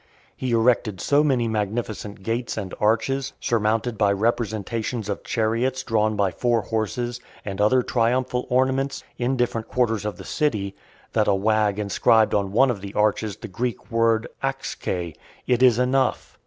[0.35, 6.31] He erected so many magnificent gates and arches, surmounted by representations of chariots drawn by
[6.31, 10.75] four horses, and other triumphal ornaments, in different quarters of the city,
[11.13, 15.13] that a wag inscribed on one of the arches the Greek word Axkei,
[15.45, 16.35] "It is enough."